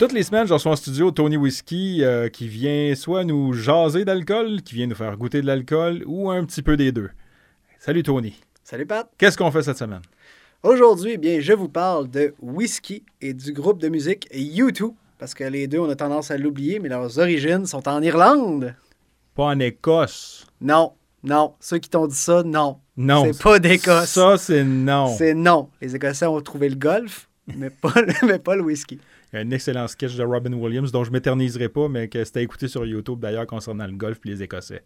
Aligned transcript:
toutes 0.00 0.12
les 0.12 0.22
semaines, 0.22 0.46
je 0.46 0.54
reçois 0.54 0.72
en 0.72 0.76
studio 0.76 1.10
Tony 1.10 1.36
Whiskey 1.36 1.98
euh, 2.00 2.30
qui 2.30 2.48
vient 2.48 2.94
soit 2.94 3.22
nous 3.22 3.52
jaser 3.52 4.06
d'alcool, 4.06 4.62
qui 4.62 4.74
vient 4.74 4.86
nous 4.86 4.94
faire 4.94 5.14
goûter 5.18 5.42
de 5.42 5.46
l'alcool 5.46 6.04
ou 6.06 6.30
un 6.30 6.42
petit 6.46 6.62
peu 6.62 6.78
des 6.78 6.90
deux. 6.90 7.10
Salut 7.78 8.02
Tony. 8.02 8.40
Salut 8.64 8.86
Pat. 8.86 9.10
Qu'est-ce 9.18 9.36
qu'on 9.36 9.50
fait 9.50 9.62
cette 9.62 9.76
semaine? 9.76 10.00
Aujourd'hui, 10.62 11.12
eh 11.12 11.18
bien, 11.18 11.40
je 11.40 11.52
vous 11.52 11.68
parle 11.68 12.08
de 12.08 12.32
whisky 12.40 13.04
et 13.20 13.34
du 13.34 13.52
groupe 13.52 13.78
de 13.78 13.90
musique 13.90 14.26
U2, 14.32 14.94
parce 15.18 15.34
que 15.34 15.44
les 15.44 15.66
deux, 15.66 15.80
on 15.80 15.90
a 15.90 15.96
tendance 15.96 16.30
à 16.30 16.38
l'oublier, 16.38 16.78
mais 16.78 16.88
leurs 16.88 17.18
origines 17.18 17.66
sont 17.66 17.86
en 17.86 18.00
Irlande. 18.00 18.74
Pas 19.34 19.44
en 19.44 19.60
Écosse. 19.60 20.46
Non, 20.62 20.94
non. 21.22 21.52
Ceux 21.60 21.76
qui 21.76 21.90
t'ont 21.90 22.06
dit 22.06 22.16
ça, 22.16 22.42
non. 22.42 22.78
Non. 22.96 23.30
C'est 23.30 23.42
pas 23.42 23.58
d'Écosse. 23.58 24.08
Ça, 24.08 24.38
c'est 24.38 24.64
non. 24.64 25.14
C'est 25.14 25.34
non. 25.34 25.68
Les 25.82 25.94
Écossais 25.94 26.24
ont 26.24 26.40
trouvé 26.40 26.70
le 26.70 26.76
golf, 26.76 27.28
mais 27.46 27.70
pas, 27.70 27.94
mais 28.22 28.38
pas 28.38 28.56
le 28.56 28.62
whisky. 28.62 28.98
Il 29.32 29.36
y 29.36 29.38
a 29.38 29.42
un 29.42 29.50
excellent 29.50 29.86
sketch 29.88 30.16
de 30.16 30.24
Robin 30.24 30.52
Williams 30.52 30.90
dont 30.92 31.04
je 31.04 31.10
m'éterniserai 31.10 31.68
pas, 31.68 31.88
mais 31.88 32.08
que 32.08 32.24
c'était 32.24 32.42
écouté 32.42 32.68
sur 32.68 32.84
YouTube 32.84 33.20
d'ailleurs 33.20 33.46
concernant 33.46 33.86
le 33.86 33.92
golf 33.92 34.18
et 34.24 34.28
les 34.28 34.42
Écossais. 34.42 34.82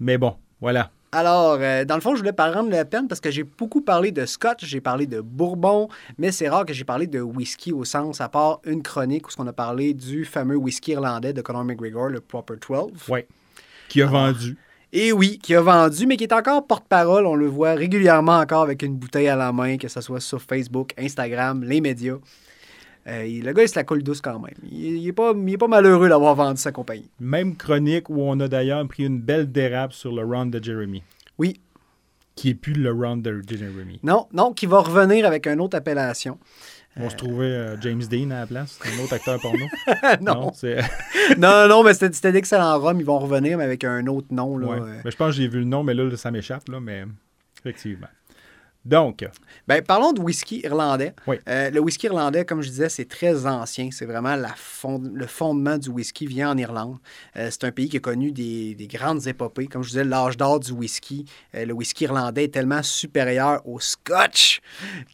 Mais 0.00 0.18
bon, 0.18 0.36
voilà. 0.60 0.90
Alors, 1.10 1.56
euh, 1.58 1.86
dans 1.86 1.94
le 1.94 2.02
fond, 2.02 2.14
je 2.14 2.18
voulais 2.18 2.34
pas 2.34 2.52
rendre 2.52 2.70
la 2.70 2.84
peine 2.84 3.08
parce 3.08 3.20
que 3.20 3.30
j'ai 3.30 3.42
beaucoup 3.42 3.80
parlé 3.80 4.12
de 4.12 4.26
scotch, 4.26 4.64
j'ai 4.66 4.82
parlé 4.82 5.06
de 5.06 5.22
bourbon, 5.22 5.88
mais 6.18 6.32
c'est 6.32 6.50
rare 6.50 6.66
que 6.66 6.74
j'ai 6.74 6.84
parlé 6.84 7.06
de 7.06 7.20
whisky 7.20 7.72
au 7.72 7.84
sens, 7.84 8.20
à 8.20 8.28
part 8.28 8.60
une 8.64 8.82
chronique 8.82 9.26
où 9.28 9.30
on 9.38 9.46
a 9.46 9.52
parlé 9.54 9.94
du 9.94 10.26
fameux 10.26 10.56
whisky 10.56 10.92
irlandais 10.92 11.32
de 11.32 11.40
Conor 11.40 11.64
McGregor, 11.64 12.08
le 12.08 12.20
Proper 12.20 12.56
12. 12.56 12.90
Oui. 13.08 13.20
Qui 13.88 14.02
a 14.02 14.06
vendu. 14.06 14.58
Et 14.92 15.12
oui, 15.12 15.38
qui 15.38 15.54
a 15.54 15.60
vendu, 15.60 16.06
mais 16.06 16.16
qui 16.16 16.24
est 16.24 16.32
encore 16.32 16.66
porte-parole. 16.66 17.26
On 17.26 17.34
le 17.34 17.46
voit 17.46 17.74
régulièrement 17.74 18.38
encore 18.38 18.62
avec 18.62 18.82
une 18.82 18.96
bouteille 18.96 19.28
à 19.28 19.36
la 19.36 19.52
main, 19.52 19.76
que 19.76 19.88
ce 19.88 20.00
soit 20.00 20.20
sur 20.20 20.40
Facebook, 20.40 20.94
Instagram, 20.98 21.62
les 21.62 21.80
médias. 21.80 22.16
Euh, 23.06 23.40
le 23.42 23.52
gars, 23.52 23.62
il 23.62 23.68
se 23.68 23.76
la 23.76 23.84
coule 23.84 24.02
douce 24.02 24.20
quand 24.20 24.38
même. 24.38 24.54
Il 24.70 25.04
n'est 25.04 25.12
pas, 25.12 25.32
il 25.34 25.52
est 25.52 25.58
pas 25.58 25.68
malheureux 25.68 26.08
d'avoir 26.08 26.34
vendu 26.34 26.60
sa 26.60 26.72
compagnie. 26.72 27.10
Même 27.20 27.56
chronique 27.56 28.08
où 28.08 28.20
on 28.20 28.38
a 28.40 28.48
d'ailleurs 28.48 28.86
pris 28.88 29.04
une 29.04 29.20
belle 29.20 29.50
dérape 29.50 29.92
sur 29.92 30.12
le 30.12 30.24
round 30.24 30.50
de 30.50 30.62
Jeremy. 30.62 31.02
Oui. 31.38 31.60
Qui 32.34 32.50
est 32.50 32.54
plus 32.54 32.74
le 32.74 32.92
round 32.92 33.22
de 33.22 33.42
Jeremy. 33.46 33.98
Non, 34.02 34.26
non, 34.32 34.52
qui 34.52 34.66
va 34.66 34.80
revenir 34.80 35.26
avec 35.26 35.46
une 35.46 35.60
autre 35.60 35.76
appellation. 35.76 36.38
On 37.00 37.10
se 37.10 37.16
trouver 37.16 37.46
euh, 37.46 37.80
James 37.80 38.02
Dean 38.02 38.30
à 38.30 38.40
la 38.40 38.46
place, 38.46 38.78
un 38.84 39.02
autre 39.02 39.12
acteur 39.14 39.40
porno. 39.40 39.66
non. 40.20 40.52
Non, 41.38 41.68
non, 41.68 41.82
mais 41.84 41.94
c'était 41.94 42.32
d'excellents 42.32 42.78
rhum. 42.78 42.98
Ils 42.98 43.06
vont 43.06 43.18
revenir, 43.18 43.58
mais 43.58 43.64
avec 43.64 43.84
un 43.84 44.06
autre 44.06 44.28
nom. 44.30 44.58
Là, 44.58 44.66
ouais. 44.66 44.78
euh. 44.80 45.00
mais 45.04 45.10
je 45.10 45.16
pense 45.16 45.30
que 45.30 45.42
j'ai 45.42 45.48
vu 45.48 45.60
le 45.60 45.64
nom, 45.64 45.84
mais 45.84 45.94
là, 45.94 46.16
ça 46.16 46.30
m'échappe. 46.30 46.68
Là, 46.68 46.80
mais 46.80 47.04
effectivement. 47.60 48.08
Donc. 48.88 49.24
Ben, 49.66 49.82
parlons 49.82 50.12
de 50.12 50.20
whisky 50.20 50.62
irlandais. 50.64 51.12
Oui. 51.26 51.36
Euh, 51.46 51.68
le 51.70 51.78
whisky 51.78 52.06
irlandais, 52.06 52.46
comme 52.46 52.62
je 52.62 52.70
disais, 52.70 52.88
c'est 52.88 53.04
très 53.04 53.46
ancien. 53.46 53.90
C'est 53.92 54.06
vraiment 54.06 54.34
la 54.34 54.54
fond... 54.56 54.98
le 55.12 55.26
fondement 55.26 55.76
du 55.76 55.90
whisky 55.90 56.26
vient 56.26 56.50
en 56.50 56.56
Irlande. 56.56 56.96
Euh, 57.36 57.48
c'est 57.50 57.64
un 57.64 57.70
pays 57.70 57.90
qui 57.90 57.98
a 57.98 58.00
connu 58.00 58.32
des, 58.32 58.74
des 58.74 58.86
grandes 58.86 59.26
épopées. 59.26 59.66
Comme 59.66 59.82
je 59.82 59.90
disais, 59.90 60.04
l'âge 60.04 60.38
d'or 60.38 60.60
du 60.60 60.72
whisky. 60.72 61.26
Euh, 61.54 61.66
le 61.66 61.74
whisky 61.74 62.04
irlandais 62.04 62.44
est 62.44 62.54
tellement 62.54 62.82
supérieur 62.82 63.60
au 63.66 63.78
scotch 63.78 64.60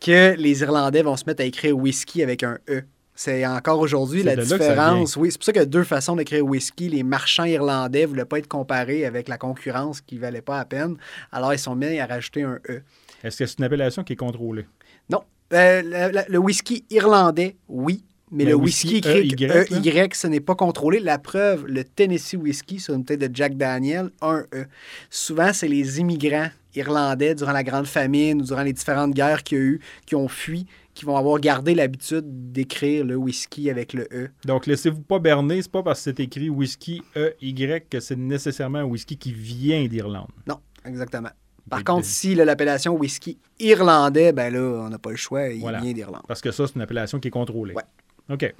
que 0.00 0.36
les 0.36 0.60
Irlandais 0.60 1.02
vont 1.02 1.16
se 1.16 1.24
mettre 1.26 1.42
à 1.42 1.44
écrire 1.44 1.76
whisky 1.76 2.22
avec 2.22 2.44
un 2.44 2.58
E. 2.68 2.84
C'est 3.16 3.46
encore 3.46 3.78
aujourd'hui 3.78 4.24
la 4.24 4.34
différence. 4.34 5.16
Oui, 5.16 5.30
c'est 5.30 5.38
pour 5.38 5.44
ça 5.44 5.52
qu'il 5.52 5.60
y 5.60 5.62
a 5.62 5.66
deux 5.66 5.84
façons 5.84 6.16
d'écrire 6.16 6.44
whisky. 6.44 6.88
Les 6.88 7.04
marchands 7.04 7.44
irlandais 7.44 8.02
ne 8.02 8.06
voulaient 8.06 8.24
pas 8.24 8.38
être 8.38 8.48
comparés 8.48 9.04
avec 9.04 9.28
la 9.28 9.38
concurrence 9.38 10.00
qui 10.00 10.16
ne 10.16 10.20
valait 10.20 10.42
pas 10.42 10.58
à 10.58 10.64
peine. 10.64 10.96
Alors, 11.30 11.52
ils 11.54 11.58
sont 11.58 11.76
mis 11.76 12.00
à 12.00 12.06
rajouter 12.06 12.42
un 12.42 12.58
E. 12.68 12.82
Est-ce 13.24 13.38
que 13.38 13.46
c'est 13.46 13.58
une 13.58 13.64
appellation 13.64 14.04
qui 14.04 14.12
est 14.12 14.16
contrôlée? 14.16 14.66
Non. 15.10 15.22
Euh, 15.52 15.82
le, 15.82 16.32
le, 16.32 16.38
whisky 16.38 16.84
irlandais, 16.90 17.56
oui. 17.68 18.04
Mais, 18.30 18.44
mais 18.44 18.50
le 18.50 18.56
whisky, 18.56 18.96
whisky 18.96 19.44
écrit 19.44 19.88
EY, 19.88 20.08
ce 20.12 20.26
n'est 20.26 20.40
pas 20.40 20.54
contrôlé. 20.54 21.00
La 21.00 21.18
preuve, 21.18 21.66
le 21.66 21.84
Tennessee 21.84 22.34
Whiskey 22.34 22.78
sur 22.78 22.94
une 22.94 23.00
bouteille 23.00 23.18
de 23.18 23.30
Jack 23.32 23.56
Daniel, 23.56 24.10
un 24.20 24.44
E. 24.52 24.66
Souvent, 25.08 25.52
c'est 25.52 25.68
les 25.68 26.00
immigrants 26.00 26.48
irlandais 26.74 27.34
durant 27.34 27.52
la 27.52 27.62
Grande 27.62 27.86
Famine 27.86 28.42
ou 28.42 28.44
durant 28.44 28.62
les 28.62 28.72
différentes 28.72 29.14
guerres 29.14 29.42
qu'il 29.42 29.58
y 29.58 29.60
a 29.60 29.64
eu 29.64 29.80
qui 30.06 30.16
ont 30.16 30.28
fui, 30.28 30.66
qui 30.94 31.04
vont 31.04 31.16
avoir 31.16 31.38
gardé 31.38 31.74
l'habitude 31.74 32.52
d'écrire 32.52 33.04
le 33.04 33.16
whisky 33.16 33.70
avec 33.70 33.92
le 33.92 34.08
E. 34.12 34.30
Donc, 34.44 34.66
laissez-vous 34.66 35.02
pas 35.02 35.18
berner. 35.18 35.62
C'est 35.62 35.70
pas 35.70 35.82
parce 35.82 36.00
que 36.00 36.04
c'est 36.04 36.20
écrit 36.20 36.50
whisky 36.50 37.02
EY 37.14 37.84
que 37.88 38.00
c'est 38.00 38.16
nécessairement 38.16 38.78
un 38.78 38.84
whisky 38.84 39.16
qui 39.16 39.32
vient 39.32 39.86
d'Irlande. 39.86 40.30
Non, 40.46 40.58
exactement. 40.84 41.30
Par 41.70 41.84
contre, 41.84 42.02
de... 42.02 42.06
si 42.06 42.34
l'appellation 42.34 42.94
whisky 42.94 43.38
irlandais, 43.58 44.32
ben 44.32 44.52
là, 44.52 44.60
on 44.60 44.88
n'a 44.88 44.98
pas 44.98 45.10
le 45.10 45.16
choix, 45.16 45.48
il 45.48 45.60
voilà. 45.60 45.80
vient 45.80 45.92
d'Irlande. 45.92 46.22
Parce 46.28 46.40
que 46.40 46.50
ça, 46.50 46.66
c'est 46.66 46.74
une 46.74 46.82
appellation 46.82 47.20
qui 47.20 47.28
est 47.28 47.30
contrôlée. 47.30 47.74
Ouais. 47.74 47.82
OK. 48.30 48.54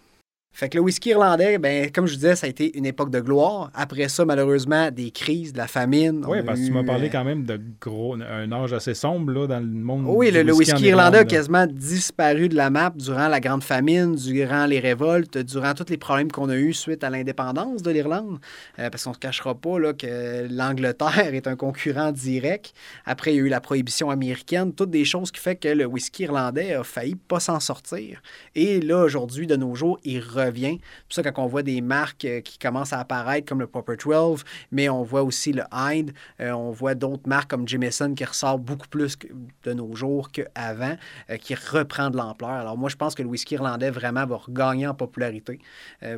Fait 0.54 0.68
que 0.68 0.76
le 0.76 0.84
whisky 0.84 1.08
irlandais, 1.10 1.58
ben, 1.58 1.90
comme 1.90 2.06
je 2.06 2.14
disais, 2.14 2.36
ça 2.36 2.46
a 2.46 2.48
été 2.48 2.78
une 2.78 2.86
époque 2.86 3.10
de 3.10 3.18
gloire. 3.18 3.72
Après 3.74 4.08
ça, 4.08 4.24
malheureusement, 4.24 4.88
des 4.92 5.10
crises, 5.10 5.52
de 5.52 5.58
la 5.58 5.66
famine. 5.66 6.24
Oui, 6.28 6.38
parce 6.46 6.60
que 6.60 6.66
tu 6.66 6.70
m'as 6.70 6.84
parlé 6.84 7.10
quand 7.10 7.24
même 7.24 7.44
de 7.44 7.60
gros, 7.80 8.14
un 8.14 8.52
âge 8.52 8.72
assez 8.72 8.94
sombre 8.94 9.32
là, 9.32 9.48
dans 9.48 9.58
le 9.58 9.66
monde. 9.66 10.04
Oui, 10.06 10.30
le, 10.30 10.44
le 10.44 10.52
whisky 10.54 10.84
irlandais 10.84 11.18
a 11.18 11.24
quasiment 11.24 11.66
disparu 11.66 12.48
de 12.48 12.54
la 12.54 12.70
map 12.70 12.92
durant 12.94 13.26
la 13.26 13.40
Grande 13.40 13.64
Famine, 13.64 14.14
durant 14.14 14.66
les 14.66 14.78
révoltes, 14.78 15.38
durant 15.38 15.74
tous 15.74 15.90
les 15.90 15.96
problèmes 15.96 16.30
qu'on 16.30 16.48
a 16.48 16.56
eus 16.56 16.72
suite 16.72 17.02
à 17.02 17.10
l'indépendance 17.10 17.82
de 17.82 17.90
l'Irlande. 17.90 18.38
Euh, 18.78 18.90
parce 18.90 19.02
qu'on 19.02 19.10
ne 19.10 19.14
se 19.14 19.20
cachera 19.20 19.56
pas 19.56 19.80
là, 19.80 19.92
que 19.92 20.46
l'Angleterre 20.48 21.34
est 21.34 21.48
un 21.48 21.56
concurrent 21.56 22.12
direct. 22.12 22.72
Après, 23.06 23.32
il 23.32 23.36
y 23.38 23.40
a 23.40 23.42
eu 23.42 23.48
la 23.48 23.60
prohibition 23.60 24.08
américaine, 24.08 24.72
toutes 24.72 24.90
des 24.90 25.04
choses 25.04 25.32
qui 25.32 25.40
font 25.40 25.56
que 25.60 25.68
le 25.68 25.84
whisky 25.84 26.22
irlandais 26.22 26.74
a 26.74 26.84
failli 26.84 27.16
pas 27.16 27.40
s'en 27.40 27.58
sortir. 27.58 28.22
Et 28.54 28.80
là, 28.80 29.02
aujourd'hui, 29.02 29.48
de 29.48 29.56
nos 29.56 29.74
jours, 29.74 29.98
il 30.04 30.20
C'est 30.52 30.78
pour 31.08 31.14
ça 31.14 31.22
quand 31.22 31.44
on 31.44 31.46
voit 31.46 31.62
des 31.62 31.80
marques 31.80 32.24
euh, 32.24 32.40
qui 32.40 32.58
commencent 32.58 32.92
à 32.92 33.00
apparaître 33.00 33.46
comme 33.46 33.60
le 33.60 33.66
Proper 33.66 33.96
12, 33.96 34.44
mais 34.70 34.88
on 34.88 35.02
voit 35.02 35.22
aussi 35.22 35.52
le 35.52 35.62
Hyde, 35.72 36.12
euh, 36.40 36.50
on 36.52 36.70
voit 36.70 36.94
d'autres 36.94 37.28
marques 37.28 37.50
comme 37.50 37.66
Jameson 37.66 38.14
qui 38.14 38.24
ressort 38.24 38.58
beaucoup 38.58 38.88
plus 38.88 39.16
de 39.64 39.72
nos 39.72 39.94
jours 39.94 40.30
qu'avant, 40.30 40.96
euh, 41.30 41.36
qui 41.36 41.54
reprend 41.54 42.10
de 42.10 42.16
l'ampleur. 42.16 42.50
Alors 42.50 42.76
moi, 42.76 42.88
je 42.88 42.96
pense 42.96 43.14
que 43.14 43.22
le 43.22 43.28
whisky 43.28 43.54
irlandais 43.54 43.90
vraiment 43.90 44.26
va 44.26 44.36
regagner 44.36 44.86
en 44.86 44.94
popularité, 44.94 45.58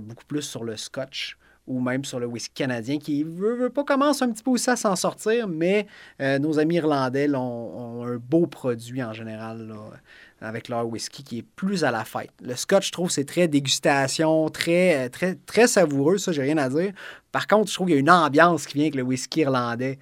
beaucoup 0.00 0.24
plus 0.24 0.42
sur 0.42 0.64
le 0.64 0.76
scotch 0.76 1.36
ou 1.66 1.80
même 1.80 2.04
sur 2.04 2.20
le 2.20 2.26
whisky 2.26 2.54
canadien 2.54 2.98
qui 2.98 3.24
veut, 3.24 3.54
veut 3.54 3.70
pas 3.70 3.82
commence 3.82 4.22
un 4.22 4.30
petit 4.30 4.42
peu 4.42 4.52
aussi 4.52 4.70
à 4.70 4.76
s'en 4.76 4.94
sortir, 4.94 5.48
mais 5.48 5.86
nos 6.20 6.58
amis 6.58 6.76
irlandais 6.76 7.28
ont, 7.34 8.04
un 8.04 8.16
beau 8.16 8.46
produit 8.46 9.02
en 9.02 9.12
général 9.12 9.74
avec 10.40 10.68
leur 10.68 10.86
whisky 10.86 11.24
qui 11.24 11.38
est 11.38 11.46
plus 11.56 11.84
à 11.84 11.90
la 11.90 12.04
fête. 12.04 12.30
Le 12.42 12.54
scotch, 12.54 12.88
je 12.88 12.92
trouve, 12.92 13.10
c'est 13.10 13.24
très 13.24 13.48
dégustation, 13.48 14.48
très, 14.48 15.08
très, 15.08 15.34
très 15.34 15.66
savoureux, 15.66 16.18
ça, 16.18 16.32
j'ai 16.32 16.42
rien 16.42 16.58
à 16.58 16.68
dire. 16.68 16.92
Par 17.32 17.46
contre, 17.46 17.70
je 17.70 17.74
trouve 17.74 17.86
qu'il 17.86 17.94
y 17.94 17.98
a 17.98 18.00
une 18.00 18.10
ambiance 18.10 18.66
qui 18.66 18.74
vient 18.74 18.84
avec 18.84 18.94
le 18.94 19.02
whisky 19.02 19.40
irlandais. 19.40 19.98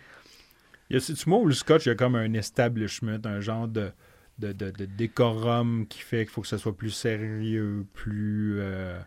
Il 0.91 0.97
y 0.97 0.99
a, 0.99 1.01
tu 1.01 1.15
vois, 1.29 1.45
le 1.45 1.53
scotch, 1.53 1.87
il 1.87 1.91
y 1.91 1.93
a 1.93 1.95
comme 1.95 2.17
un 2.17 2.33
establishment, 2.35 3.21
un 3.25 3.41
genre 3.41 3.69
de, 3.69 3.93
de, 4.39 4.53
de, 4.53 4.71
de 4.71 4.85
décorum 4.85 5.87
qui 5.89 6.01
fait 6.01 6.25
qu'il 6.25 6.31
faut 6.31 6.43
que 6.43 6.49
ce 6.49 6.59
soit 6.59 6.77
plus 6.77 6.91
sérieux, 6.91 7.87
plus... 7.93 8.57
Euh... 8.61 8.99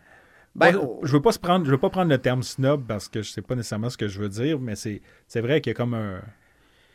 Ben, 0.54 0.76
je 1.04 1.12
veux 1.12 1.22
pas 1.22 1.30
se 1.30 1.38
prendre, 1.38 1.64
je 1.66 1.70
veux 1.70 1.78
pas 1.78 1.90
prendre 1.90 2.10
le 2.10 2.18
terme 2.18 2.42
snob 2.42 2.84
parce 2.88 3.08
que 3.08 3.22
je 3.22 3.30
sais 3.30 3.42
pas 3.42 3.54
nécessairement 3.54 3.90
ce 3.90 3.96
que 3.96 4.08
je 4.08 4.18
veux 4.18 4.28
dire, 4.28 4.58
mais 4.58 4.74
c'est, 4.74 5.02
c'est 5.28 5.40
vrai 5.40 5.60
qu'il 5.60 5.70
y 5.70 5.74
a 5.74 5.74
comme 5.74 5.94
un, 5.94 6.20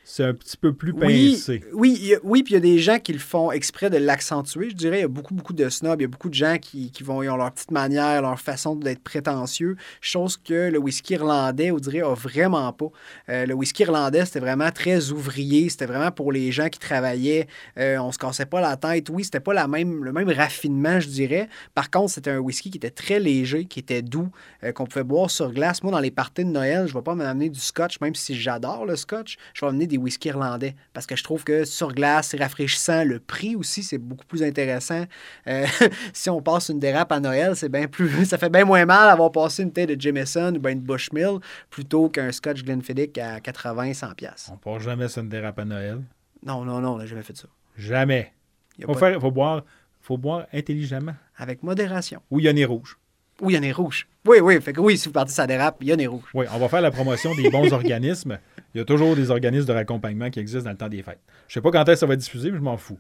c'est 0.05 0.25
un 0.25 0.33
petit 0.33 0.57
peu 0.57 0.73
plus 0.73 0.93
pincé. 0.93 1.63
Oui, 1.73 1.97
oui, 2.01 2.15
oui 2.23 2.43
puis 2.43 2.53
il 2.53 2.55
y 2.55 2.57
a 2.57 2.61
des 2.61 2.79
gens 2.79 2.99
qui 2.99 3.13
le 3.13 3.19
font 3.19 3.51
exprès 3.51 3.89
de 3.89 3.97
l'accentuer. 3.97 4.69
Je 4.69 4.75
dirais, 4.75 4.99
il 4.99 5.01
y 5.01 5.05
a 5.05 5.07
beaucoup, 5.07 5.33
beaucoup 5.33 5.53
de 5.53 5.69
snobs. 5.69 5.99
Il 6.01 6.03
y 6.03 6.05
a 6.05 6.09
beaucoup 6.09 6.29
de 6.29 6.33
gens 6.33 6.57
qui, 6.57 6.91
qui 6.91 7.03
vont, 7.03 7.23
ils 7.23 7.29
ont 7.29 7.37
leur 7.37 7.51
petite 7.51 7.71
manière, 7.71 8.21
leur 8.21 8.39
façon 8.39 8.75
d'être 8.75 9.01
prétentieux. 9.01 9.77
Chose 10.01 10.35
que 10.35 10.69
le 10.69 10.77
whisky 10.77 11.13
irlandais, 11.13 11.71
on 11.71 11.77
dirait, 11.77 12.01
a 12.01 12.13
vraiment 12.13 12.71
pas. 12.73 12.87
Euh, 13.29 13.45
le 13.45 13.53
whisky 13.53 13.83
irlandais, 13.83 14.25
c'était 14.25 14.41
vraiment 14.41 14.71
très 14.71 15.11
ouvrier. 15.11 15.69
C'était 15.69 15.85
vraiment 15.85 16.11
pour 16.11 16.33
les 16.33 16.51
gens 16.51 16.67
qui 16.67 16.79
travaillaient. 16.79 17.47
Euh, 17.77 17.97
on 17.97 18.11
se 18.11 18.17
cassait 18.17 18.45
pas 18.45 18.59
la 18.59 18.75
tête. 18.75 19.09
Oui, 19.09 19.23
c'était 19.23 19.39
pas 19.39 19.53
la 19.53 19.67
même, 19.69 20.03
le 20.03 20.11
même 20.11 20.29
raffinement, 20.29 20.99
je 20.99 21.07
dirais. 21.07 21.47
Par 21.75 21.89
contre, 21.89 22.11
c'était 22.11 22.31
un 22.31 22.39
whisky 22.39 22.71
qui 22.71 22.77
était 22.77 22.89
très 22.89 23.19
léger, 23.19 23.65
qui 23.65 23.79
était 23.79 24.01
doux, 24.01 24.29
euh, 24.63 24.73
qu'on 24.73 24.85
pouvait 24.85 25.05
boire 25.05 25.31
sur 25.31 25.51
glace. 25.53 25.81
Moi, 25.81 25.93
dans 25.93 25.99
les 25.99 26.11
parties 26.11 26.43
de 26.43 26.49
Noël, 26.49 26.87
je 26.87 26.93
vais 26.93 27.01
pas 27.01 27.15
m'amener 27.15 27.49
du 27.49 27.59
scotch, 27.59 28.01
même 28.01 28.15
si 28.15 28.35
j'adore 28.35 28.85
le 28.85 28.97
scotch. 28.97 29.37
Je 29.53 29.61
vais 29.61 29.69
amener 29.69 29.87
des 29.93 29.97
whisky 29.97 30.29
irlandais 30.29 30.75
parce 30.93 31.05
que 31.05 31.15
je 31.15 31.23
trouve 31.23 31.43
que 31.43 31.65
sur 31.65 31.93
glace, 31.93 32.29
c'est 32.29 32.37
rafraîchissant. 32.37 33.03
Le 33.03 33.19
prix 33.19 33.55
aussi, 33.55 33.83
c'est 33.83 33.97
beaucoup 33.97 34.25
plus 34.25 34.43
intéressant. 34.43 35.05
Euh, 35.47 35.65
si 36.13 36.29
on 36.29 36.41
passe 36.41 36.69
une 36.69 36.79
dérape 36.79 37.11
à 37.11 37.19
Noël, 37.19 37.55
c'est 37.55 37.69
bien 37.69 37.87
plus, 37.87 38.25
ça 38.25 38.37
fait 38.37 38.49
bien 38.49 38.65
moins 38.65 38.85
mal 38.85 39.09
d'avoir 39.09 39.31
passé 39.31 39.63
une 39.63 39.71
tête 39.71 39.89
de 39.89 39.99
Jameson 39.99 40.53
ou 40.55 40.59
bien 40.59 40.71
une 40.71 40.81
Bushmill 40.81 41.39
plutôt 41.69 42.09
qu'un 42.09 42.31
Scotch 42.31 42.63
Glenfiddich 42.63 43.17
à 43.17 43.39
80-100$. 43.39 44.51
On 44.51 44.57
passe 44.57 44.83
jamais 44.83 45.07
sur 45.07 45.21
une 45.21 45.29
dérape 45.29 45.59
à 45.59 45.65
Noël. 45.65 46.01
Non, 46.45 46.65
non, 46.65 46.79
non, 46.79 46.95
on 46.95 46.97
n'a 46.97 47.05
jamais 47.05 47.23
fait 47.23 47.37
ça. 47.37 47.47
Jamais. 47.77 48.33
Il 48.77 48.85
faut, 48.85 48.95
faire, 48.95 49.19
faut, 49.19 49.31
boire, 49.31 49.63
faut 50.01 50.17
boire 50.17 50.47
intelligemment. 50.53 51.15
Avec 51.37 51.63
modération. 51.63 52.21
Ou 52.31 52.39
il 52.39 52.45
y 52.45 52.47
a 52.47 52.53
nez 52.53 52.65
rouge. 52.65 52.97
Ou 53.41 53.49
il 53.49 53.53
y 53.53 53.57
a 53.57 53.59
nez 53.59 53.71
rouge. 53.71 54.07
Oui, 54.25 54.39
oui. 54.39 54.61
Fait 54.61 54.73
que 54.73 54.79
oui, 54.79 54.97
si 54.97 55.07
vous 55.07 55.13
partez 55.13 55.31
ça 55.31 55.47
dérape, 55.47 55.77
il 55.81 55.87
y 55.87 55.91
a 55.91 55.95
nez 55.95 56.07
rouge. 56.07 56.29
Oui, 56.33 56.45
on 56.53 56.59
va 56.59 56.69
faire 56.69 56.81
la 56.81 56.91
promotion 56.91 57.35
des 57.35 57.49
bons 57.49 57.71
organismes. 57.73 58.37
Il 58.73 58.77
y 58.77 58.81
a 58.81 58.85
toujours 58.85 59.15
des 59.15 59.31
organismes 59.31 59.67
de 59.67 59.73
raccompagnement 59.73 60.29
qui 60.29 60.39
existent 60.39 60.65
dans 60.65 60.71
le 60.71 60.77
temps 60.77 60.89
des 60.89 61.03
fêtes. 61.03 61.19
Je 61.47 61.55
sais 61.55 61.61
pas 61.61 61.71
quand 61.71 61.81
est-ce 61.83 61.91
que 61.91 61.95
ça 61.99 62.05
va 62.05 62.13
être 62.13 62.19
diffusé, 62.19 62.51
mais 62.51 62.57
je 62.57 62.63
m'en 62.63 62.77
fous. 62.77 62.99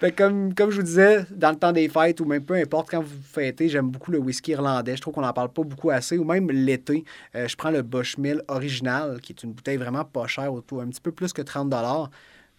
fait 0.00 0.12
comme, 0.12 0.54
comme 0.54 0.70
je 0.70 0.76
vous 0.76 0.82
disais, 0.82 1.24
dans 1.30 1.50
le 1.50 1.56
temps 1.56 1.72
des 1.72 1.88
fêtes 1.88 2.20
ou 2.20 2.24
même 2.24 2.44
peu 2.44 2.54
importe 2.54 2.90
quand 2.90 3.02
vous 3.02 3.16
fêtez, 3.22 3.68
j'aime 3.68 3.90
beaucoup 3.90 4.10
le 4.10 4.18
whisky 4.18 4.52
irlandais. 4.52 4.96
Je 4.96 5.00
trouve 5.00 5.14
qu'on 5.14 5.22
n'en 5.22 5.32
parle 5.32 5.52
pas 5.52 5.62
beaucoup 5.62 5.90
assez. 5.90 6.18
Ou 6.18 6.24
même 6.24 6.50
l'été, 6.50 7.04
euh, 7.34 7.48
je 7.48 7.56
prends 7.56 7.70
le 7.70 7.82
Bushmill 7.82 8.42
original, 8.48 9.20
qui 9.20 9.32
est 9.32 9.42
une 9.42 9.52
bouteille 9.52 9.76
vraiment 9.76 10.04
pas 10.04 10.26
chère, 10.26 10.52
autour 10.52 10.82
un 10.82 10.88
petit 10.88 11.00
peu 11.00 11.12
plus 11.12 11.32
que 11.32 11.42
30 11.42 11.68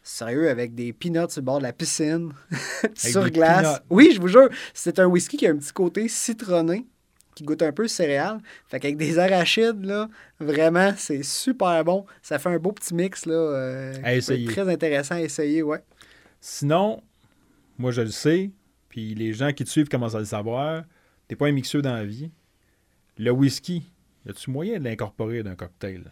Sérieux, 0.07 0.50
avec 0.50 0.75
des 0.75 0.94
peanuts 0.94 1.31
sur 1.31 1.42
le 1.42 1.46
bord 1.46 1.57
de 1.57 1.63
la 1.63 1.74
piscine, 1.74 2.31
sur 2.96 3.28
glace. 3.31 3.81
Oui, 3.90 4.12
je 4.13 4.22
vous 4.22 4.28
jure, 4.28 4.50
c'est 4.72 5.00
un 5.00 5.07
whisky 5.07 5.36
qui 5.36 5.48
a 5.48 5.50
un 5.50 5.57
petit 5.57 5.74
côté 5.74 6.07
citronné, 6.07 6.86
qui 7.34 7.44
goûte 7.44 7.63
un 7.63 7.72
peu 7.72 7.88
céréales. 7.88 8.40
Fait 8.68 8.80
qu'avec 8.80 8.98
des 8.98 9.18
arachides, 9.18 9.84
là, 9.84 10.07
vraiment, 10.40 10.94
c'est 10.96 11.24
super 11.24 11.84
bon. 11.84 12.06
Ça 12.22 12.38
fait 12.38 12.50
un 12.50 12.60
beau 12.60 12.72
petit 12.72 12.94
mix, 12.94 13.25
là. 13.25 13.34
Euh, 13.34 14.22
très 14.22 14.69
intéressant 14.69 15.16
à 15.16 15.22
essayer, 15.22 15.63
ouais. 15.63 15.84
Sinon, 16.40 17.02
moi, 17.80 17.90
je 17.90 18.02
le 18.02 18.12
sais, 18.12 18.52
puis 18.90 19.16
les 19.16 19.34
gens 19.34 19.54
qui 19.54 19.63
te 19.63 19.69
suivent 19.69 19.90
commencent 19.90 20.13
à 20.13 20.19
le 20.19 20.25
savoir, 20.25 20.84
t'es 21.28 21.36
pas 21.36 21.48
un 21.48 21.52
mixeur 21.52 21.81
dans 21.81 21.96
la 21.96 22.06
vie. 22.06 22.30
Le 23.18 23.31
whisky, 23.31 23.81
y 24.24 24.30
a-tu 24.30 24.52
moyen 24.52 24.78
de 24.78 24.84
l'incorporer 24.84 25.42
d'un 25.42 25.56
cocktail? 25.56 26.12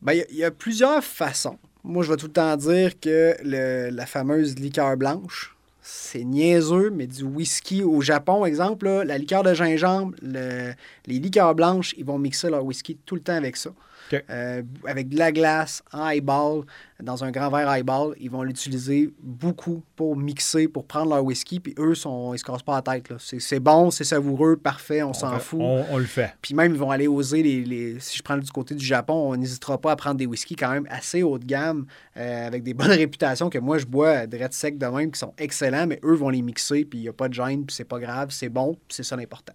Ben, 0.00 0.22
il 0.30 0.36
y, 0.36 0.44
a 0.44 0.52
plusieurs 0.52 1.02
façons. 1.02 1.58
Moi, 1.88 2.02
je 2.02 2.10
vais 2.10 2.16
tout 2.16 2.26
le 2.26 2.32
temps 2.32 2.56
dire 2.56 2.98
que 2.98 3.36
la 3.44 4.06
fameuse 4.06 4.56
liqueur 4.58 4.96
blanche, 4.96 5.54
c'est 5.82 6.24
niaiseux, 6.24 6.90
mais 6.90 7.06
du 7.06 7.22
whisky 7.22 7.84
au 7.84 8.00
Japon, 8.00 8.44
exemple, 8.44 8.88
la 8.88 9.16
liqueur 9.16 9.44
de 9.44 9.54
gingembre, 9.54 10.12
les 10.20 10.74
liqueurs 11.06 11.54
blanches, 11.54 11.94
ils 11.96 12.04
vont 12.04 12.18
mixer 12.18 12.50
leur 12.50 12.64
whisky 12.64 12.98
tout 13.06 13.14
le 13.14 13.20
temps 13.20 13.36
avec 13.36 13.56
ça. 13.56 13.70
Euh, 14.12 14.62
avec 14.86 15.08
de 15.08 15.18
la 15.18 15.32
glace 15.32 15.82
en 15.92 16.02
highball, 16.02 16.64
dans 17.02 17.24
un 17.24 17.30
grand 17.30 17.50
verre 17.50 17.68
highball, 17.68 18.14
ils 18.20 18.30
vont 18.30 18.42
l'utiliser 18.42 19.12
beaucoup 19.20 19.82
pour 19.96 20.16
mixer, 20.16 20.68
pour 20.68 20.86
prendre 20.86 21.10
leur 21.10 21.24
whisky, 21.24 21.60
puis 21.60 21.74
eux, 21.78 21.94
sont, 21.94 22.32
ils 22.32 22.38
se 22.38 22.44
cassent 22.44 22.62
pas 22.62 22.76
la 22.76 22.82
tête. 22.82 23.12
C'est 23.18 23.60
bon, 23.60 23.90
c'est 23.90 24.04
savoureux, 24.04 24.56
parfait, 24.56 25.02
on, 25.02 25.12
s'en 25.12 25.38
fout. 25.38 25.60
On, 25.60 25.98
le 25.98 26.04
fait. 26.04 26.34
Puis 26.40 26.54
même, 26.54 26.72
ils 26.72 26.78
vont 26.78 26.90
aller 26.90 27.08
oser, 27.08 27.42
les, 27.42 28.00
si 28.00 28.16
je 28.16 28.22
prends 28.22 28.38
du 28.38 28.50
côté 28.50 28.74
du 28.74 28.84
Japon, 28.84 29.30
on 29.32 29.36
n'hésitera 29.36 29.78
pas 29.78 29.92
à 29.92 29.96
prendre 29.96 30.16
des 30.16 30.26
whiskies 30.26 30.56
quand 30.56 30.70
même 30.70 30.86
assez 30.88 31.22
haut 31.22 31.38
de 31.38 31.44
gamme, 31.44 31.86
euh, 32.16 32.46
avec 32.46 32.62
des 32.62 32.74
bonnes 32.74 32.86
réputations 32.90 33.50
que 33.50 33.58
moi, 33.58 33.78
je 33.78 33.86
bois 33.86 34.26
de 34.26 34.38
sec 34.50 34.78
de 34.78 34.86
même, 34.86 35.10
qui 35.10 35.18
sont 35.18 35.34
excellents, 35.38 35.86
mais 35.86 36.00
eux 36.04 36.14
vont 36.14 36.28
les 36.28 36.42
mixer, 36.42 36.84
puis 36.84 37.00
il 37.00 37.02
n'y 37.02 37.08
a 37.08 37.12
pas 37.12 37.28
de 37.28 37.34
gêne, 37.34 37.66
puis 37.66 37.74
c'est 37.74 37.84
pas 37.84 37.98
grave, 37.98 38.30
c'est 38.30 38.48
bon, 38.48 38.76
c'est 38.88 39.02
ça 39.02 39.16
l'important. 39.16 39.54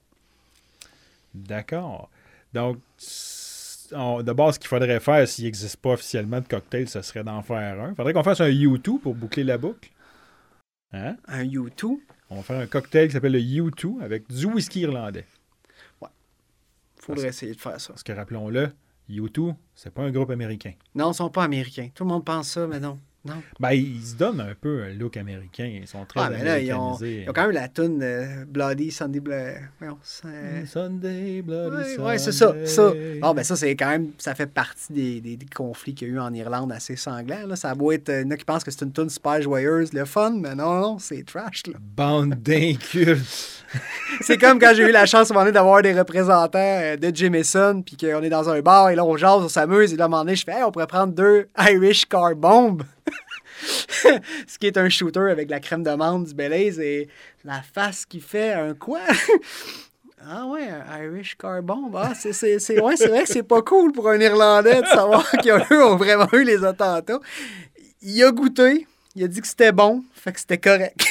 D'accord. 1.34 2.10
Donc, 2.54 2.78
de 3.92 4.34
base, 4.34 4.56
ce 4.56 4.60
qu'il 4.60 4.68
faudrait 4.68 5.00
faire 5.00 5.28
s'il 5.28 5.46
n'existe 5.46 5.78
pas 5.78 5.92
officiellement 5.92 6.40
de 6.40 6.48
cocktail, 6.48 6.88
ce 6.88 7.02
serait 7.02 7.24
d'en 7.24 7.42
faire 7.42 7.82
un. 7.82 7.90
Il 7.90 7.96
faudrait 7.96 8.14
qu'on 8.14 8.24
fasse 8.24 8.42
un 8.42 8.50
U2 8.50 9.00
pour 9.00 9.16
boucler 9.16 9.44
la 9.44 9.58
boucle. 9.58 9.90
Hein? 10.94 11.16
Un 11.28 11.44
U2? 11.44 12.00
On 12.30 12.38
va 12.38 12.44
faire 12.44 12.60
un 12.60 12.68
cocktail 12.68 13.08
qui 13.08 13.14
s'appelle 13.14 13.34
le 13.34 13.40
U2 13.40 14.02
avec 14.02 14.28
du 14.32 14.46
whisky 14.46 14.82
irlandais. 14.82 15.26
Ouais. 16.02 16.10
Faudrait 16.98 17.28
essayer 17.28 17.54
de 17.54 17.60
faire 17.60 17.80
ça. 17.80 17.94
Parce 17.94 18.04
que 18.04 18.14
rappelons-le, 18.14 18.72
U2, 19.10 19.56
c'est 19.76 19.94
pas 19.94 20.04
un 20.04 20.12
groupe 20.12 20.32
américain. 20.32 20.74
Non, 20.96 21.12
ils 21.12 21.16
sont 21.16 21.30
pas 21.30 21.44
américains. 21.44 21.90
Tout 21.94 22.04
le 22.04 22.10
monde 22.10 22.26
pense 22.26 22.50
ça, 22.50 22.68
mais 22.68 22.80
non. 22.80 23.00
Non. 23.24 23.36
Ben, 23.60 23.72
ils 23.72 24.04
se 24.04 24.16
donnent 24.16 24.42
un 24.42 24.56
peu 24.60 24.84
un 24.84 24.94
look 24.94 25.16
américain. 25.16 25.80
Ils 25.82 25.88
sont 25.88 26.06
très 26.06 26.20
ah, 26.22 26.60
ils, 26.60 26.74
ont, 26.74 26.98
ils, 27.02 27.30
ont, 27.30 27.34
quand 27.34 27.44
même 27.44 27.52
la 27.52 27.68
tune 27.68 28.00
de 28.00 28.46
Bloody 28.46 28.90
Sunday 28.90 29.20
Bloody. 29.20 29.60
Sunday 30.66 31.44
Bloody 31.44 31.98
Oui, 31.98 32.04
ouais, 32.04 32.18
c'est 32.18 32.32
ça. 32.32 32.54
ça. 32.66 32.94
Bon, 33.22 33.34
ben 33.36 33.44
ça, 33.44 33.56
c'est 33.56 33.76
quand 33.76 33.90
même... 33.90 34.12
Ça 34.18 34.34
fait 34.34 34.48
partie 34.48 34.92
des, 34.92 35.22
des, 35.22 35.46
conflits 35.56 35.94
qu'il 35.94 36.08
y 36.08 36.12
a 36.12 36.14
eu 36.16 36.20
en 36.20 36.34
Irlande 36.34 36.72
assez 36.72 36.96
sanglants. 36.96 37.46
Là. 37.46 37.56
Ça 37.56 37.70
a 37.70 37.76
beau 37.76 37.92
être... 37.92 38.10
Il 38.10 38.22
y 38.22 38.26
en 38.26 38.32
a 38.32 38.38
qui 38.38 38.46
pensent 38.46 38.64
que 38.64 38.72
c'est 38.72 38.84
une 38.84 38.92
tune 38.92 39.10
super 39.10 39.40
joyeuse, 39.40 39.94
le 39.94 40.06
fun, 40.06 40.32
mais 40.32 40.56
non, 40.56 40.80
non, 40.80 40.98
c'est 40.98 41.24
trash. 41.24 41.68
Là. 41.68 41.78
Bande 41.80 42.34
d'incultes. 42.34 43.62
c'est 44.22 44.38
comme 44.38 44.60
quand 44.60 44.74
j'ai 44.76 44.84
eu 44.84 44.92
la 44.92 45.06
chance, 45.06 45.32
à 45.32 45.52
d'avoir 45.52 45.82
des 45.82 45.94
représentants 45.94 46.60
euh, 46.60 46.98
de 46.98 47.16
Jameson, 47.16 47.84
puis 47.86 47.98
qu'on 47.98 48.22
est 48.22 48.30
dans 48.30 48.50
un 48.50 48.62
bar, 48.62 48.90
et 48.90 48.96
là, 48.96 49.06
on 49.06 49.16
jase, 49.18 49.44
on 49.44 49.50
s'amuse, 49.50 49.94
et 49.94 49.98
là, 49.98 50.06
à 50.06 50.08
un 50.08 50.10
moment 50.10 50.24
donné, 50.24 50.36
je 50.36 50.44
fais 50.44 50.54
hey, 50.54 50.64
on 50.64 50.72
pourrait 50.72 50.88
prendre 50.88 51.14
deux 51.14 51.48
Irish 51.58 52.06
Car 52.06 52.36
Bombs. 52.36 52.84
ce 54.48 54.58
qui 54.60 54.68
est 54.68 54.78
un 54.78 54.90
shooter 54.90 55.30
avec 55.32 55.50
la 55.50 55.60
crème 55.60 55.84
de 55.84 55.92
menthe 55.92 56.28
du 56.28 56.34
Belize 56.34 56.80
et 56.80 57.08
la 57.44 57.62
face 57.62 58.06
qui 58.06 58.20
fait 58.20 58.54
un 58.54 58.74
quoi? 58.74 59.02
Ah 60.28 60.46
ouais, 60.46 60.68
un 60.70 61.04
Irish 61.04 61.36
Car 61.36 61.64
Bomb. 61.64 61.96
Ah, 61.96 62.14
c'est, 62.14 62.80
ouais, 62.80 62.96
vrai 62.96 63.24
que 63.24 63.28
c'est 63.28 63.44
pas 63.44 63.62
cool 63.64 63.92
pour 63.92 64.08
un 64.08 64.20
Irlandais 64.20 64.82
de 64.82 64.86
savoir 64.86 65.30
qu'ils 65.42 65.52
ont 65.52 65.96
vraiment 65.96 66.28
eu 66.34 66.44
les 66.44 66.64
attentats. 66.64 67.20
Il 68.04 68.24
a 68.24 68.32
goûté, 68.32 68.86
il 69.16 69.24
a 69.24 69.28
dit 69.28 69.42
que 69.42 69.48
c'était 69.48 69.72
bon, 69.72 70.04
fait 70.14 70.32
que 70.32 70.40
c'était 70.40 70.60
correct. 70.60 71.08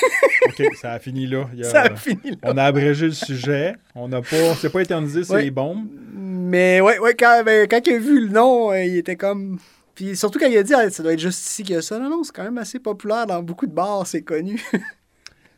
OK, 0.46 0.62
ça 0.80 0.92
a 0.92 0.98
fini 1.00 1.26
là. 1.26 1.48
ça 1.62 1.82
a 1.82 1.96
fini 1.96 2.30
là. 2.30 2.36
On 2.42 2.56
a 2.56 2.64
abrégé 2.64 3.06
le 3.06 3.12
sujet. 3.12 3.74
On 3.94 4.08
n'a 4.08 4.22
pas, 4.22 4.54
c'est 4.60 4.70
pas 4.70 4.80
éternisé 4.80 5.24
c'est 5.24 5.42
les 5.42 5.50
bombes. 5.50 5.88
Mais 6.14 6.80
ouais, 6.80 6.98
ouais 6.98 7.14
quand, 7.14 7.42
ben, 7.44 7.66
quand 7.68 7.80
il 7.86 7.94
a 7.94 7.98
vu 7.98 8.26
le 8.26 8.32
nom, 8.32 8.70
euh, 8.70 8.84
il 8.84 8.96
était 8.96 9.16
comme 9.16 9.58
puis 10.00 10.16
surtout 10.16 10.38
quand 10.38 10.46
il 10.46 10.56
a 10.56 10.62
dit 10.62 10.72
ah, 10.72 10.88
ça 10.88 11.02
doit 11.02 11.12
être 11.12 11.20
juste 11.20 11.46
ici 11.46 11.62
qu'il 11.62 11.74
y 11.74 11.78
a 11.78 11.82
ça. 11.82 11.98
Non, 11.98 12.08
non, 12.08 12.24
c'est 12.24 12.34
quand 12.34 12.42
même 12.42 12.56
assez 12.56 12.78
populaire 12.78 13.26
dans 13.26 13.42
beaucoup 13.42 13.66
de 13.66 13.72
bars, 13.72 14.06
c'est 14.06 14.22
connu. 14.22 14.58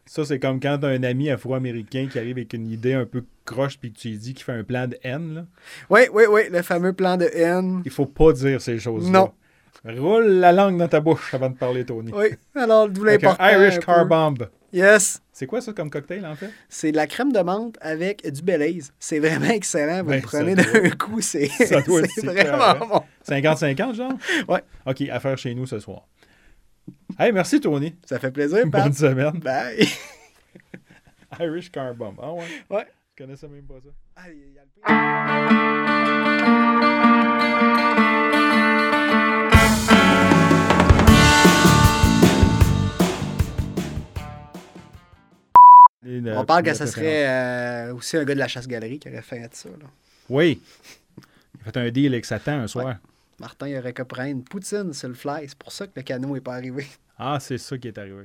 ça, 0.05 0.25
c'est 0.25 0.41
comme 0.41 0.59
quand 0.59 0.79
t'as 0.81 0.89
un 0.89 1.05
ami 1.05 1.31
afro-américain 1.31 2.09
qui 2.11 2.19
arrive 2.19 2.39
avec 2.39 2.53
une 2.53 2.69
idée 2.69 2.95
un 2.95 3.07
peu 3.07 3.23
croche 3.45 3.79
puis 3.79 3.93
que 3.93 3.99
tu 4.01 4.09
lui 4.09 4.19
dis 4.19 4.35
qu'il 4.35 4.43
fait 4.43 4.51
un 4.51 4.65
plan 4.65 4.89
de 4.89 4.99
haine. 5.05 5.35
Là. 5.35 5.47
Oui, 5.91 6.01
oui, 6.13 6.25
oui, 6.29 6.41
le 6.51 6.61
fameux 6.63 6.93
plan 6.93 7.17
de 7.17 7.31
haine. 7.33 7.83
Il 7.85 7.93
faut 7.93 8.07
pas 8.07 8.33
dire 8.33 8.61
ces 8.61 8.81
choses-là. 8.81 9.13
Non. 9.13 9.33
Roule 9.85 10.27
la 10.27 10.51
langue 10.51 10.77
dans 10.77 10.89
ta 10.89 10.99
bouche 10.99 11.33
avant 11.35 11.51
de 11.51 11.57
parler, 11.57 11.85
Tony. 11.85 12.11
Oui, 12.13 12.31
alors 12.57 12.89
d'où 12.89 13.05
l'important. 13.05 13.49
Irish 13.49 13.79
Car 13.79 14.07
Bomb. 14.07 14.49
Yes. 14.73 15.22
C'est 15.33 15.47
quoi 15.47 15.63
ça 15.63 15.73
comme 15.73 15.89
cocktail, 15.89 16.27
en 16.27 16.37
fait? 16.37 16.51
C'est 16.69 16.93
de 16.93 16.97
la 16.97 17.07
crème 17.07 17.33
de 17.33 17.41
menthe 17.41 17.79
avec 17.81 18.31
du 18.31 18.43
Belize. 18.43 18.93
C'est 18.99 19.19
vraiment 19.19 19.47
excellent. 19.47 20.03
Vous 20.03 20.11
ben, 20.11 20.17
le 20.17 20.23
prenez 20.23 20.55
d'un 20.55 20.91
coup, 20.91 21.23
c'est 21.23 21.47
vraiment 22.23 22.87
bon. 22.87 23.03
50-50, 23.27 23.95
genre? 23.95 24.13
Ouais. 24.47 24.63
OK, 24.85 25.01
à 25.11 25.21
faire 25.21 25.39
chez 25.39 25.55
nous 25.55 25.67
ce 25.67 25.79
soir. 25.79 26.07
Hey, 27.19 27.33
merci, 27.33 27.61
Tony. 27.61 27.95
Ça 28.05 28.19
fait 28.19 28.31
plaisir, 28.31 28.69
Pat. 28.71 28.85
Bonne 28.85 28.93
semaine. 28.93 29.39
Bye. 29.41 29.89
Irish 31.41 31.73
Car 31.73 31.95
Bomb. 31.95 32.17
Ah 32.21 32.33
ouais? 32.33 32.45
Ouais. 32.69 32.87
Je 33.17 33.25
connaissais 33.25 33.49
même 33.49 33.65
pas 33.65 33.81
ça. 33.83 33.89
Ah, 34.17 34.29
y 34.31 34.59
a 34.85 36.32
On 46.37 46.45
parle 46.45 46.63
que 46.63 46.75
ce 46.75 46.87
serait 46.87 47.29
euh, 47.29 47.95
aussi 47.95 48.17
un 48.17 48.25
gars 48.25 48.35
de 48.35 48.39
la 48.39 48.49
chasse-galerie 48.49 48.99
qui 48.99 49.09
aurait 49.09 49.23
fait 49.23 49.49
ça. 49.55 49.69
Là. 49.69 49.87
Oui. 50.29 50.61
Il 51.55 51.69
a 51.69 51.73
fait 51.73 51.77
un 51.79 51.91
deal 51.91 52.13
avec 52.13 52.25
Satan 52.25 52.61
un 52.61 52.67
soir. 52.67 52.97
Martin 53.39 53.69
il 53.69 53.77
aurait 53.77 53.93
qu'à 53.93 54.05
prendre 54.05 54.29
une 54.29 54.45
poutine 54.45 54.93
sur 54.93 55.09
le 55.09 55.15
fly. 55.15 55.49
C'est 55.49 55.59
pour 55.59 55.73
ça 55.73 55.87
que 55.87 55.93
le 55.97 56.03
canot 56.03 56.35
n'est 56.35 56.41
pas 56.41 56.55
arrivé. 56.55 56.87
Ah, 57.19 57.39
c'est 57.41 57.59
ça 57.59 57.79
qui 57.79 57.89
est 57.89 57.99
arrivé. 57.99 58.25